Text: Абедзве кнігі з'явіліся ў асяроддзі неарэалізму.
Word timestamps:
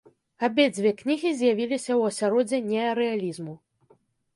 Абедзве 0.47 0.93
кнігі 1.01 1.35
з'явіліся 1.41 1.93
ў 1.99 2.15
асяроддзі 2.15 2.65
неарэалізму. 2.75 3.61